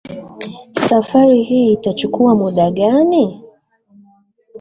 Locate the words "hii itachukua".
1.43-2.35